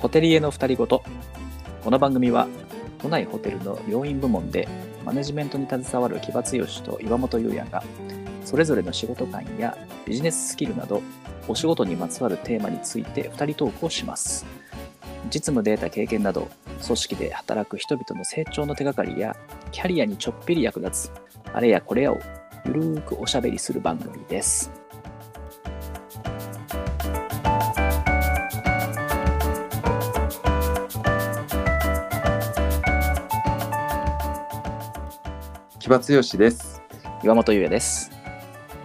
[0.00, 1.04] ホテリエの二人ごと。
[1.84, 2.48] この番組は
[3.00, 4.66] 都内ホテルの病院部門で
[5.04, 6.48] マネジメントに携わる木場剛
[6.82, 7.84] と岩本優也が
[8.46, 9.76] それぞれの仕事観や
[10.06, 11.02] ビジネススキルなど
[11.48, 14.46] お仕事にまつわるテーマについて2人トークをします。
[15.26, 16.48] 実務データ経験など
[16.82, 19.36] 組織で働く人々の成長の手がかりや
[19.70, 21.12] キャリアにちょっぴり役立つ
[21.52, 22.18] あれやこれやを
[22.64, 24.70] ゆるーくおしゃべりする番組です。
[35.90, 36.04] 場剛
[36.38, 36.82] です。
[37.24, 38.12] 岩本優也です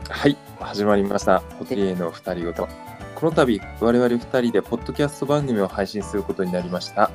[0.10, 1.42] はい、始まりました。
[1.60, 2.68] ホテリエの二人ごと。
[3.14, 7.12] この度、我々二人でポッドキャスト番組を配信することになりました。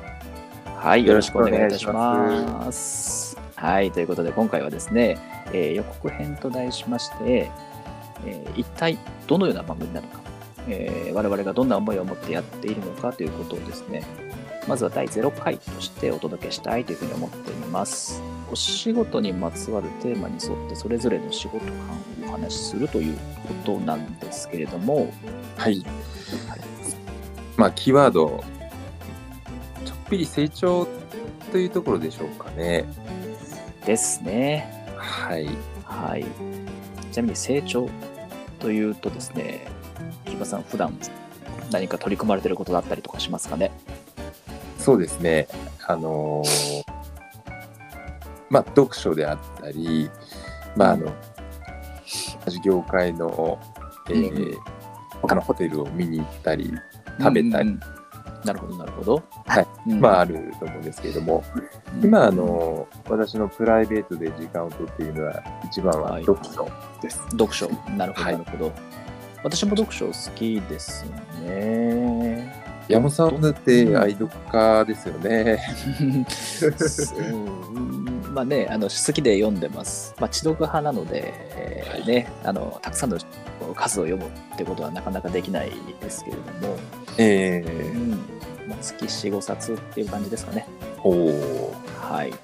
[0.77, 1.85] はい、よろしくお願いいたし。
[1.87, 5.17] ますはい、ということで今回はですね、
[5.47, 7.51] えー予告編と題しまして、
[8.25, 8.97] えー一体
[9.27, 10.21] どのような番組なのか、
[10.69, 14.05] えー我々がどんな思いを持ってやっているのかということをですね、
[14.69, 18.21] まずは第0回としてお届けしたいというふうに思っています。
[18.51, 21.73] お仕事にまつわるテーマに沿ってそれぞれの仕事観
[22.27, 25.11] をお話しするということなんですけれども、
[25.55, 25.83] はい。
[27.55, 28.43] まあ、キーワード、
[29.85, 30.87] ちょっぴり成長
[31.51, 32.85] というところでしょうかね。
[33.85, 34.85] ですね。
[34.97, 35.47] はい。
[35.85, 36.25] はい。
[37.11, 37.89] ちなみに成長
[38.59, 39.65] というとですね、
[40.25, 40.97] 木場さん、普段
[41.71, 43.71] 何か取り組まれてることだったりとかしますかね？
[44.77, 45.47] そうですね。
[45.87, 47.00] あのー
[48.51, 50.09] まあ、読書であったり、
[50.75, 51.11] まあ、あの、
[52.63, 53.57] 業界の、
[54.09, 54.57] えーうんうん
[55.21, 56.73] 他のホテルを見に行ったり、
[57.19, 57.79] 食べたり、うんうん
[58.43, 59.23] なるほど、なるほど。
[59.45, 61.43] はいうんまあ、あると思うんですけれども、
[62.01, 66.67] 今、あ、の、私のプライベートで時間を取っているのは、一番ははい読書
[67.01, 67.21] です。
[67.31, 67.69] 読書。
[67.95, 68.71] なるほど、はいなるほど。
[69.43, 71.05] 私も読書好きです
[71.43, 72.51] ね。
[72.87, 75.59] 山本さんだって愛読家ですよね。
[77.73, 78.00] うん
[78.31, 80.15] まあね、あの好きで読んでます。
[80.19, 83.17] まあ、知読派なので、えーね、あのたくさんの
[83.75, 86.77] 数を読むってことはなかなかできないですけれども、
[87.17, 88.09] えー、うん
[88.67, 90.65] まあ、月4、5冊っていう感じですかね。
[91.03, 92.31] おーはい。
[92.31, 92.37] ま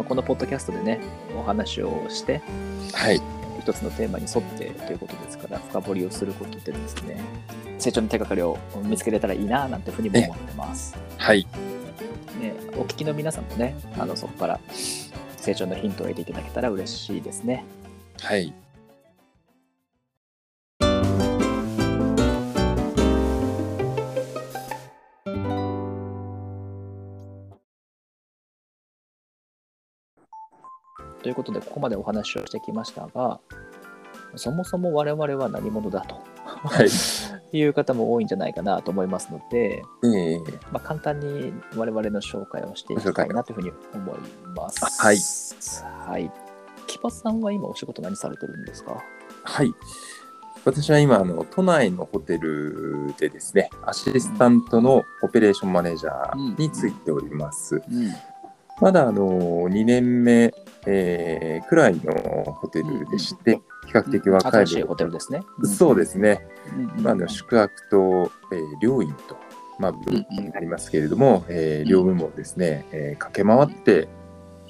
[0.00, 1.00] あ、このポッドキャストでね、
[1.36, 2.40] お話をして、
[2.94, 3.20] はい。
[3.60, 7.20] 一つのテーマに沿ってということですから、深掘りをすることでですね、
[7.78, 10.96] 成長の手がかりを見つけれたらいいななんていうふうにも思ってます。
[11.16, 11.46] はい。
[12.78, 14.60] ね、お聞きの皆さんもね、あのそこから
[15.36, 17.64] 成長のヒントを得ていただけたら嬉しいですね。
[18.20, 18.54] はい。
[31.22, 33.40] ということで、ここまでお話をしてきましたが、
[34.36, 36.14] そもそも我々は何者だと
[36.64, 36.88] はい。
[37.52, 40.38] いう方も多いんじゃないかなと思いますので、えー、
[40.70, 44.18] まあ、簡単に我々の紹介をしていきたいなというふうに思い
[44.54, 44.84] ます。
[45.02, 45.18] はい。
[46.10, 46.30] はい。
[46.86, 49.02] 木場さんは今お仕事何されてるんですか？
[49.44, 49.72] はい。
[50.64, 57.76] 私は今、あの、都内のホテルでですね、アシスタントのオペレーションマネージャーについております。
[57.76, 57.82] うん。
[58.80, 60.52] まだ、あの、2年目、
[60.86, 62.12] えーくらいの
[62.52, 65.40] ホテルでして、比較的若いホテルですね。
[65.64, 66.46] そうですね。
[66.96, 67.02] うん。
[67.02, 69.36] まあ、あの宿泊と、えー療院と、
[69.78, 74.08] まあ、部分になりますけれども、えー両部門ですね、えー駆け回って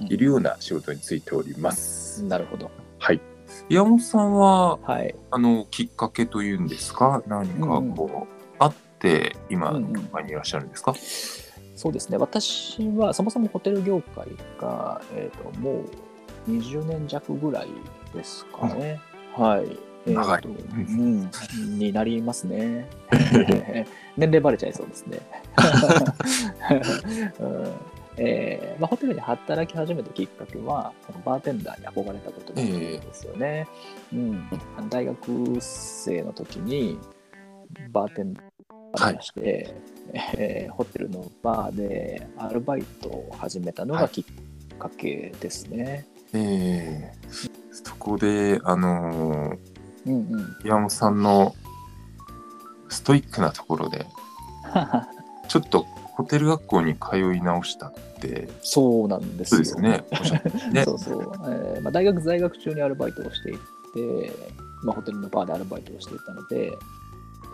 [0.01, 2.25] いるような仕事についております。
[2.25, 2.71] なるほど。
[2.99, 3.21] はい。
[3.69, 5.15] 岩本さんははい。
[5.31, 7.23] あのきっかけというんですか？
[7.27, 7.67] 何か
[7.97, 9.91] こう、あって今うに
[10.29, 10.95] いらっしゃるんですか、
[11.79, 12.17] そうですね。
[12.17, 14.27] 私はそもそもホテル業界
[14.61, 15.85] が、えー、とも
[16.47, 17.69] う20年弱ぐらい
[18.13, 19.01] ですかね。
[19.33, 19.79] はい。
[20.07, 21.31] えーと長いうん、
[21.79, 22.89] になりますね。
[24.17, 25.21] 年齢バレちゃいそうですね。
[27.39, 27.73] うん
[28.17, 33.69] えーまあ、ホテルに働き始めたきっかけは、そのバーテンダーに憧れたことなんですよね。
[34.13, 36.99] うん、あの大学生の時に
[37.93, 39.73] バーテンダーをして、
[40.15, 44.25] えーホテルのバーでアルバイトを始めたのがきっ
[44.79, 46.07] かけですね。
[46.33, 49.59] えーそこであのー
[50.07, 51.55] うんうん、岩本さんの
[52.89, 54.07] ストイックなところで
[55.49, 55.83] ちょっと
[56.19, 59.65] ホテル学校に通い直したってそうなんですよ。
[59.65, 61.23] そうですよね ねそうそう。
[61.23, 64.33] えーまあ、大学在学中にアルバイトをしていて、
[64.83, 66.77] まあ、ホテルのバーでアルバイトをしていたので、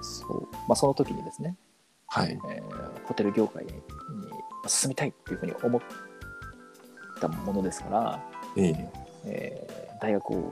[0.00, 1.56] そうまあ、その時にですね、
[2.14, 2.38] はい。
[2.48, 2.74] えー
[3.04, 3.70] ホテル業界に
[4.66, 5.82] 進みたいっていうふうに思っ
[7.20, 8.24] たものですから、
[8.56, 8.92] ええ。
[9.24, 10.48] えー大学をま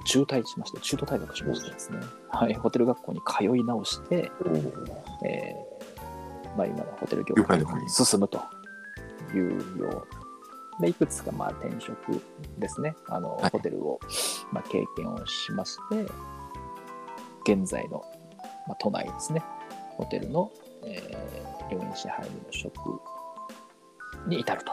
[0.00, 1.98] あ中退しまして、中途退学しましてですね、
[2.30, 4.30] はい、ホテル学校に通い直して、
[5.24, 8.40] えーまあ、今のホテル業界に進むと
[9.34, 10.06] いうよ
[10.78, 12.22] うでいくつかまあ転職
[12.58, 12.94] ですね。
[13.08, 13.50] あの、はい。
[13.50, 13.98] ホテルを、
[14.52, 16.06] まあ、経験をしまして
[17.52, 18.02] 現在の、
[18.66, 19.42] まあ、都内ですね
[19.98, 20.50] ホテルの、
[20.84, 22.78] えー病院支配人の職
[24.26, 24.72] に至ると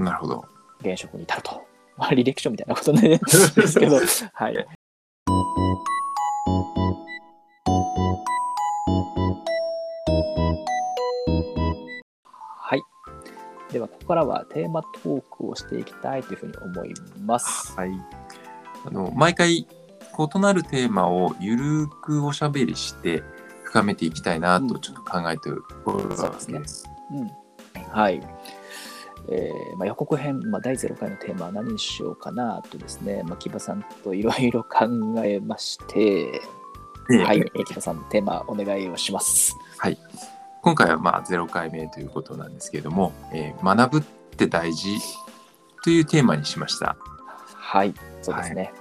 [0.00, 0.44] なるほど。
[0.80, 3.96] 現職に至ると、 まあ、履歴書みたいなことねですけど
[4.34, 4.56] はい
[12.58, 12.82] はい。
[13.72, 16.94] では、ここからはテーマトークをしていきたいというふうに思い
[17.24, 17.74] ます。
[17.76, 17.90] はい。
[18.86, 19.66] あの、毎回、
[20.18, 23.22] 異なるテーマをゆるーくおしゃべりして、
[23.76, 25.50] 深めていきたいなとちょっと考えて
[25.84, 26.88] おるわけです。
[27.12, 27.30] うん。
[27.90, 28.22] はい。
[29.28, 34.86] えーまあ、予告編、まあ、第0回のテーマは何にしようかなとですね、まあ、木場さんといろいろ考
[35.24, 36.40] えまして、
[37.08, 39.54] ではい、えー木場さん、テーマお願いをします。
[40.62, 44.02] 今回はまあ0回目ということなんですけれども、えー学ぶっ
[44.36, 44.96] て大事
[45.82, 46.96] というテーマにしました。
[47.54, 48.72] はい、そうですね。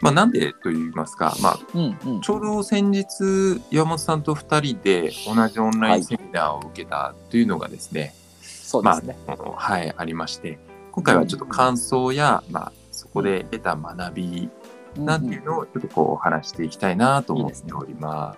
[0.00, 2.20] まあ、なんでと言いますか、まあ、うんうん。
[2.20, 9.16] ちょうど先日山本さんと2人で同じオンラインセミナーを受けたというのがですね、そうですね。
[9.26, 10.58] まあ、はい、ありまして
[10.92, 14.50] 今回はちょっと感想や、まあ、そこで得た学び
[14.96, 18.36] なんていうのをちょっとこう話していきたいなと思っておりま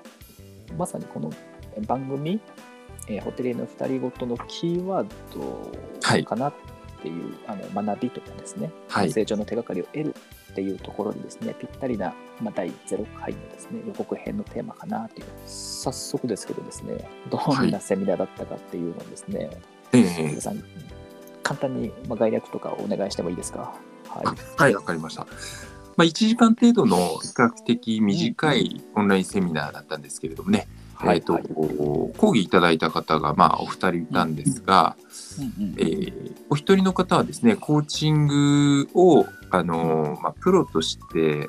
[0.69, 0.75] す。
[0.77, 1.31] まさにこの
[1.87, 2.41] 番組、
[3.09, 5.09] えーホテリエの二人ごとのキーワー
[6.03, 6.53] はいドかなっ
[7.02, 10.14] ていう、あの学びとかですね、はい成長の手がかりを得る
[10.52, 15.26] っていうところにですね、ぴったりな、まあ、第0回のですね、予告編のテーマかなという。
[15.47, 19.50] 早速ですけどですね、どんなセミナーだったかっていうのをですね、
[19.93, 20.62] ええ皆さん、
[21.43, 23.75] 簡単に、まあ、概略とかお願いしてもいいですか？
[24.08, 24.61] はい。
[24.61, 25.26] はい、わかりました。
[25.96, 30.69] まあ、1時間程度の比較的短いオンラインセミナーだったんですけれどもね、
[31.06, 31.17] はい。
[31.17, 31.44] えっとはい
[32.19, 34.97] 講義いただいた方が、まあ、お二人いたんですが、
[35.38, 41.49] うんうんえーお一人の方はですね、コーチングを、あのーまあ、プロとして、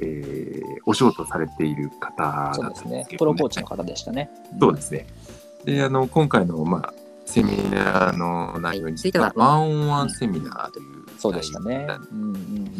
[0.00, 2.88] えーお仕事されている方だったんそうですけ。
[2.88, 4.30] ど、ねプロコーチの方でしたね。
[4.58, 5.06] そうですね。
[5.64, 6.94] で、あの、今回の、まあ、
[7.26, 11.86] セミナーの内容については、ワンオンワンセミナーという、そうでしたね。
[12.10, 12.70] うんうんうん、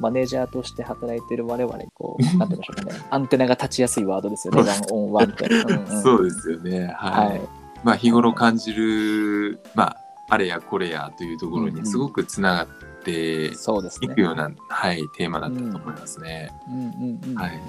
[0.00, 5.46] マネージャーとして働いてる我々、こう、 なんて言いましょうかね、アンテナが立ちやすいワードですよね、ワンオンワンって。
[5.46, 6.86] うんうんそうですよね。
[6.96, 7.28] はい。
[7.28, 7.40] はい。
[7.84, 9.96] まあ、日頃感じる、まあ、
[10.28, 12.66] あれやこれやというところうんうんにすごくつながっ
[13.04, 14.20] てそうですねいく。
[14.20, 16.52] ような、はい、テーマだったと思いますね。
[16.68, 17.34] うんうんうん。
[17.34, 17.60] はい。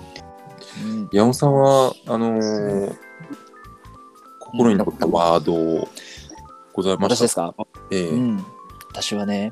[0.86, 2.96] うん山本さんは、あのー
[4.40, 5.88] 心に残ったワード
[6.74, 7.56] ございました私ですか、
[7.90, 8.46] ええうん、
[8.90, 9.50] 私はね、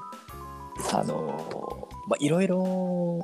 [0.94, 1.58] あのー
[2.09, 3.19] まあ、いろいろ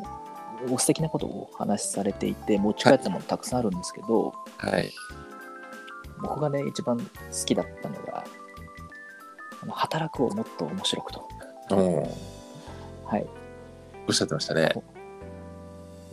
[0.78, 4.92] 素敵なことをお話しされていて、持ち帰ったものたくさんあるんですけど、はい。
[6.22, 7.04] 僕がね、一番好
[7.46, 8.24] きだったのが、
[9.68, 11.28] 働くをもっと面白くと。
[13.06, 13.26] はい。
[14.08, 14.72] おっしゃってましたね。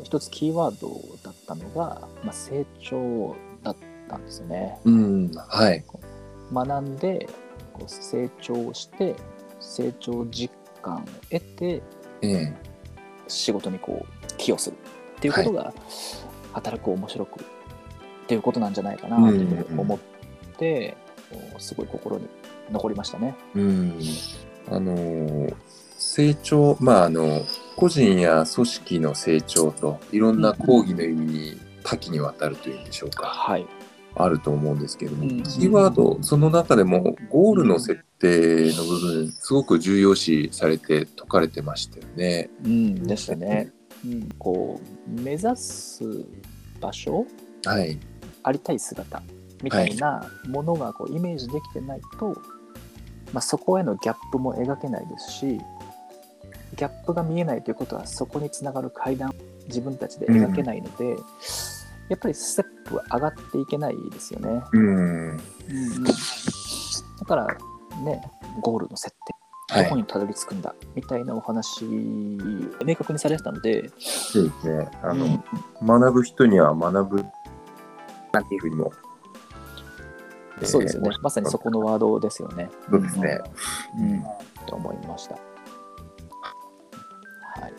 [0.03, 0.89] 一つキーワード
[1.23, 3.77] だったのが、まあ、成長だっ
[4.09, 4.79] たんですよね。
[4.85, 5.85] うん、はい。
[6.53, 7.29] 学んで
[7.73, 9.17] こう成長して
[9.61, 10.53] 成長実
[10.83, 11.83] 感を得て
[12.23, 12.55] ええ
[13.29, 14.77] 仕事にこう寄与する
[15.17, 15.73] っていうことが、
[16.53, 17.45] 働く面白くっ
[18.27, 19.23] ていうことなんじゃないかなと
[19.81, 19.99] 思っ
[20.59, 20.97] て、
[21.59, 22.29] すごい心に
[22.71, 23.35] 残りましたね。
[23.55, 23.99] うん。
[24.71, 25.55] あのー
[26.03, 27.43] 成長、まあ、あの、
[27.77, 33.27] 個人や組織の成長といろんな講義の意味に多岐にわたるというんでしょうか。
[33.27, 33.67] はい。
[34.15, 42.51] あると思うんですけども、うんキーワード、その中でもゴールの設定の部分、すごく重要視されて説かれてましたよね。
[42.65, 43.71] うん、ですね。
[44.05, 46.05] うん、こう目指す
[46.81, 47.27] 場所？
[47.65, 47.99] はい。
[48.43, 49.23] ありたい姿
[49.63, 52.37] みたいなものがこうイメージできてないと、
[53.33, 59.33] まあ、そこへのギャップも描けないですしギャップが見えないということはそこにつながる階段
[59.67, 61.17] 自分たちで描けないので、
[62.13, 64.63] やっぱりステップは上がっていけないですよね。
[64.73, 65.37] うん。
[67.19, 67.47] だから
[68.05, 68.21] ね
[68.61, 69.17] ゴールの設
[69.71, 69.85] 定はい。
[69.85, 71.89] どこにたどり着くんだみたいなお話を
[72.85, 74.91] 明確にされてたので、そうですね。
[75.03, 75.43] あの、うん
[75.87, 77.25] 学ぶ人には学ぶ、
[78.35, 78.93] なんていうふうにも。
[80.65, 82.69] そうですよねえーまさにそこのワードですよね。
[82.91, 83.41] そうですね。
[83.99, 84.23] うん、うん
[84.67, 85.37] と思いました。
[85.37, 85.41] は
[87.69, 87.73] い。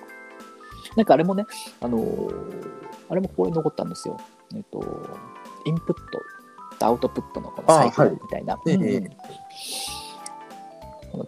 [0.95, 1.45] なんかあれもね、
[1.81, 2.82] あのー
[3.13, 4.17] あれもここに残ったんですよ。
[4.55, 4.79] えっと、
[5.65, 8.59] インプットとアウトプットのこのサイクルみたいな。
[8.65, 9.09] うんうん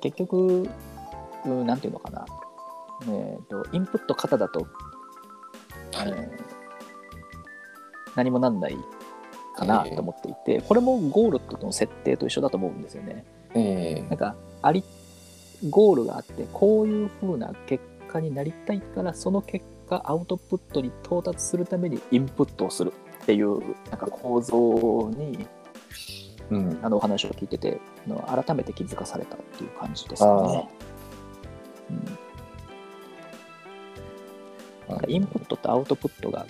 [0.01, 0.67] 結局、
[1.45, 2.25] うんなんていうのかな。
[3.07, 4.65] えっと、インプット型だと、
[5.93, 6.55] えー
[8.15, 8.77] 何もなんない
[9.55, 13.25] かなと思っていて、これもゴールとの設定と一緒だと思うんですよね。
[13.53, 14.83] えなんかあり
[15.69, 25.47] ゴールがあってこういう風な結果になりたいからその結果アウトプットに到達するためにインプットをするっていうなんか構造に
[26.51, 26.79] うん。
[26.81, 27.79] あのお話を聞いてて
[28.27, 30.69] 改めて気づかされたっていう感じですかね。
[31.89, 32.17] うん
[35.07, 36.45] インプットとアウトプットが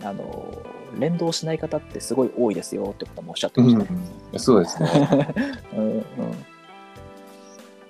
[0.00, 0.62] あの
[0.96, 3.98] 連動しない方ってすごい多いですよってこともおっしゃってましたね。
[4.36, 5.34] そうですね。
[5.76, 6.04] うんうん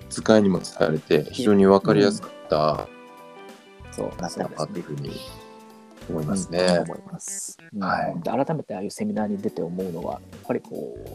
[0.09, 2.87] 使いにもされて、非常に分かりやすかった
[3.95, 5.11] そうなそうですねというふうに
[6.09, 6.79] 思いますうんね。
[6.79, 6.99] 思い。
[7.11, 11.09] ます、はい改めてああいうセミナーに出て思うのはやっぱりこう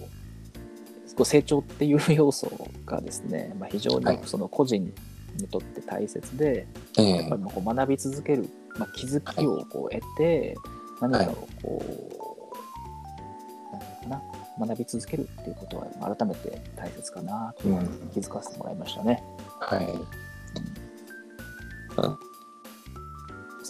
[1.16, 2.50] こう成長っていう要素
[2.86, 4.16] がですね、まあ、非常はい。
[4.16, 4.82] にその個人
[5.36, 6.66] にとって大切で、
[6.98, 10.56] えやっぱりこう学び続ける、まあ、気づきをこう得て、
[11.00, 11.82] 何かをこ
[13.72, 14.22] う、なんていうのか
[14.58, 17.86] な学び続けるっていうことは改めて大切かなとうん。
[18.14, 19.22] 気づかせてもらいましたね。
[19.60, 19.88] はい。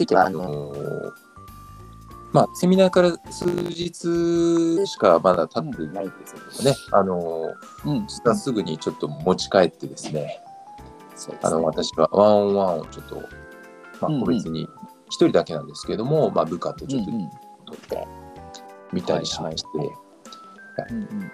[0.01, 1.13] ついてはあの、ー
[2.33, 10.41] まあ、セミナーから数日しかまだ経っていないんですけどもね、あのーうん、実はすぐにちょっと持ち帰ってですね、
[11.17, 11.49] そうですね。
[11.49, 13.23] あの私はワンオンワンをちょっと、ま
[14.03, 14.21] あ、うんうん。
[14.21, 14.67] 個別に
[15.09, 17.31] 一人だけなんですけども、まあ、部下とちょっとうんうん。
[17.67, 18.09] 取って
[18.93, 19.69] みたりしまして、
[20.91, 21.31] うんうん。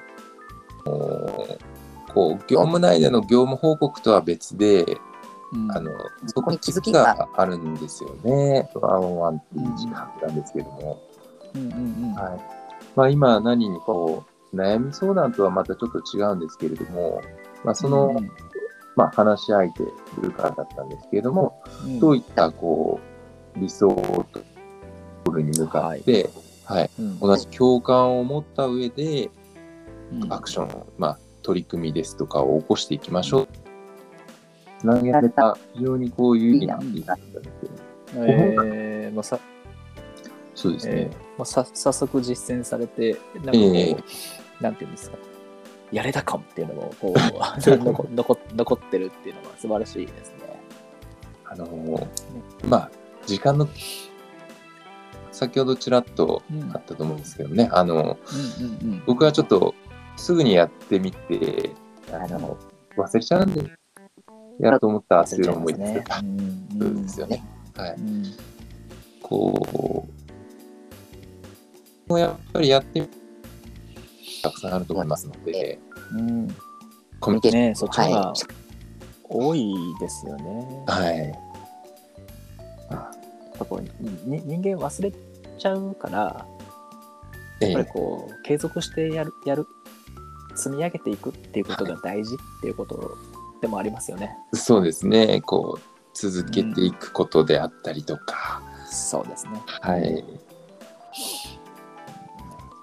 [2.12, 4.98] こう業務内での業務報告とは別で、
[5.52, 5.72] うん。
[5.72, 5.90] あの
[6.26, 11.02] そこに気づきがあるんですよね、ワンオンワンっていう時間なんですけども。
[13.10, 17.22] 今何にこう悩み相談とはまたちょっと違うんですけれども、
[17.64, 18.30] まあ、その、うん
[18.94, 19.82] まあ、話し相手
[20.20, 22.00] 部下だったんですけれども、うん。
[22.00, 23.00] どういったこ
[23.56, 24.40] う理想と
[25.24, 26.30] ゴールに向かって、
[26.64, 26.90] はい。
[26.98, 27.18] うん。
[27.18, 29.30] 同じ共感を持った上で
[30.12, 30.32] うん。
[30.32, 33.48] アクション、まあ、取り組みですとかを起こしていきましょう。
[34.78, 35.56] つなげられた。
[35.74, 39.38] 非常にこう有意義なうんいいなったんですけど、えーまあさ
[40.54, 40.92] そうですね。
[40.94, 43.96] えーまあ、さ早速実践されて、なんかこう、ええ。
[44.60, 45.18] なんていうんですか、
[45.92, 47.20] やれた感っていうのもこう
[47.60, 50.60] 残残残ってるっていうのが素晴らしいですね。
[51.44, 52.06] あのー
[52.68, 52.90] まあ、
[53.26, 53.68] 時間の、
[55.30, 56.70] 先ほどちらっとうん。
[56.74, 59.02] あったと思うんですけどね、あの、うんうんうん。
[59.06, 59.74] 僕はちょっと
[60.16, 61.70] すぐにやってみて、
[62.12, 62.56] あの、
[62.96, 63.70] 忘れちゃうんで、
[64.58, 66.04] やろうと思ったっていう思いですね。
[66.78, 67.44] そうですよね。
[67.76, 67.94] はい。
[67.94, 68.24] うん
[69.22, 70.06] こ
[72.06, 73.08] う、もうやっぱりやってみ
[74.40, 75.80] たくさんあると思いますので、
[76.12, 76.48] うん
[77.18, 78.32] コミュニケーションねそっちが
[79.24, 80.84] 多いですよね。
[80.86, 81.18] はい。
[81.18, 81.34] や
[82.94, 83.90] っぱこうに
[84.44, 85.12] 人間忘れ
[85.58, 86.46] ちゃうから、
[87.60, 89.66] えやっぱりえこう継続してやるやる
[90.54, 93.16] 積み上げていくっていうことが大事っていうこと
[93.60, 94.36] でもありますよね。
[94.52, 95.40] そうですね。
[95.40, 95.82] こう、
[96.14, 99.60] 続けていくことであったりとか、そうですね。
[99.80, 100.24] はい。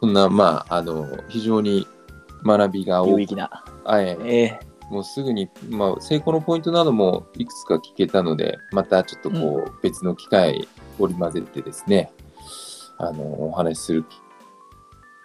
[0.01, 1.87] そんな、まあ、あの、非常に
[2.45, 3.63] 学びが多く、有意義な。
[3.83, 10.67] はい、ええもうすぐに、まあ、成功のポイントなどもいくつか聞けたので、またちょっとこう、別の機会
[10.99, 12.11] 織り交ぜてですね、
[12.97, 14.05] あの、お話しする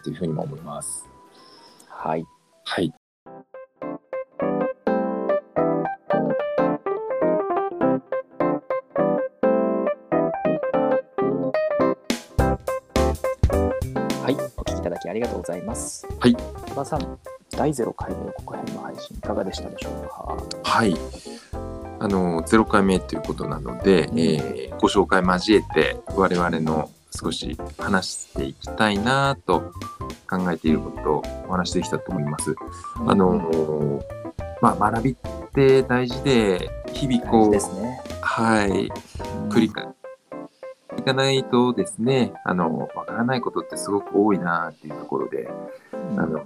[0.05, 1.09] というふうにも思います。
[1.89, 2.25] はい。
[2.65, 2.98] はい。
[14.29, 14.35] はい。
[14.35, 16.07] お聞きいただきありがとうございます。
[16.21, 16.37] はい。
[16.37, 17.19] 千葉さん、
[17.53, 20.37] 第0回の予告編の配信いかがでしたでしょうか？
[20.65, 20.95] はい。
[21.99, 29.73] あの、0回目ということなので、うんえーご紹介交えて、我々の少し話していきたいなと
[30.29, 32.55] 考えていることをお話しできたと思います。
[33.07, 34.05] あの、
[34.61, 35.17] まあ、学びっ
[35.55, 38.03] て大事で、日々大こう、事ですね。
[38.21, 38.93] はい、
[39.49, 39.88] 繰り返い
[41.09, 45.49] かないとですね、あの、わからないことってすごく多いなっていうところで、
[45.93, 46.45] うんあの、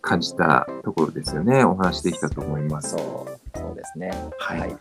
[0.00, 1.64] 感じたところですよね。
[1.64, 2.96] お話できたと思います。
[2.96, 4.10] そう、そうですね。
[4.38, 4.76] はいはい。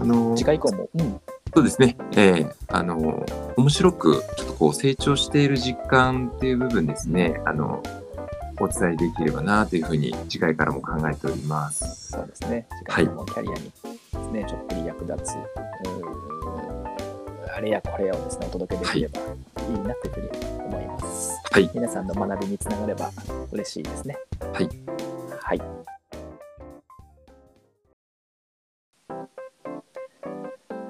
[0.00, 1.20] あの、次回以降も、うん、
[1.54, 1.96] そうですね。
[2.12, 3.24] えーあの、
[3.56, 7.82] 面白く、ちょっとこう、成長している実感っていう部分ですね、あの、
[8.60, 12.12] お伝えできればなというふうに、次回からも考えております。
[12.12, 12.66] そうですね。
[12.78, 13.70] 次回もキャリアにで
[14.12, 15.36] すね、ちょっぴり役立つ、
[17.54, 19.22] あれやこれやをですね、お届けできればい
[19.68, 20.28] いなというふうに
[20.64, 21.40] 思います。
[21.52, 21.70] はい。
[21.72, 23.12] 皆さんの学びにつながれば
[23.52, 24.16] 嬉しいですね。
[24.52, 24.68] はい。
[25.40, 25.62] はい。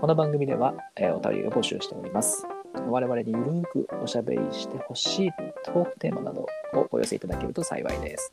[0.00, 2.46] この番組では、えーお便りを募集しております。
[2.88, 5.30] 我々にゆるくおしゃべりしてほしい
[5.64, 8.32] トークテーマなどをお寄せいただけると幸いです。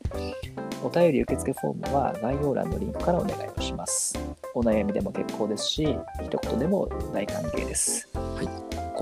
[0.82, 4.18] お便り受付フォームは概要欄のリンクからお願いをします。
[4.54, 8.11] お悩みでも結構ですし、一言でも大歓迎です。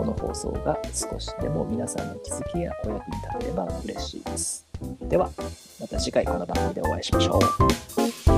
[0.00, 4.64] この放送が少しでも皆さんの気づきやお役に立てれば嬉しいです。
[5.02, 5.30] では、
[5.78, 8.29] また次回この番組でお会いしましょう。